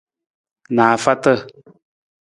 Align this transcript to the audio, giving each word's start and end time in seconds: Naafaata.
Naafaata. 0.75 1.33